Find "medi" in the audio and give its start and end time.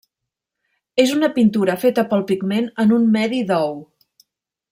3.19-3.45